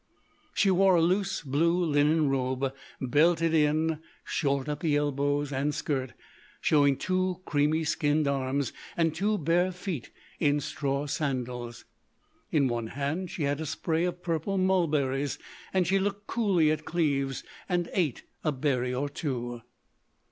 She 0.55 0.71
wore 0.71 0.95
a 0.95 1.01
loose 1.03 1.41
blue 1.43 1.77
linen 1.85 2.27
robe, 2.27 2.73
belted 2.99 3.53
in, 3.53 3.99
short 4.23 4.67
at 4.67 4.79
the 4.79 4.95
elbows 4.97 5.53
and 5.53 5.75
skirt, 5.75 6.13
showing 6.59 6.97
two 6.97 7.41
creamy 7.45 7.83
skinned 7.83 8.27
arms 8.27 8.73
and 8.97 9.13
two 9.13 9.37
bare 9.37 9.71
feet 9.71 10.09
in 10.39 10.59
straw 10.59 11.05
sandals. 11.05 11.85
In 12.51 12.67
one 12.67 12.87
hand 12.87 13.29
she 13.29 13.43
had 13.43 13.61
a 13.61 13.65
spray 13.67 14.05
of 14.05 14.23
purple 14.23 14.57
mulberries, 14.57 15.37
and 15.71 15.85
she 15.85 15.99
looked 15.99 16.25
coolly 16.25 16.71
at 16.71 16.83
Cleves 16.83 17.43
and 17.69 17.87
ate 17.93 18.23
a 18.43 18.51
berry 18.51 18.91
or 18.95 19.07
two. 19.07 19.61